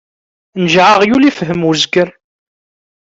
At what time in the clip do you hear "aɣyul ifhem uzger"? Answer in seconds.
0.93-2.09